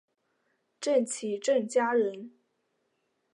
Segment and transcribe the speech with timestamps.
[0.79, 2.31] 郑琦郑家人。